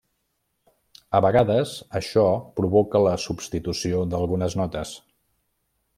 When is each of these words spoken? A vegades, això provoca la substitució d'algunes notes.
A 1.17 1.21
vegades, 1.25 1.73
això 2.01 2.25
provoca 2.61 3.03
la 3.09 3.15
substitució 3.27 4.03
d'algunes 4.15 4.57
notes. 4.65 4.99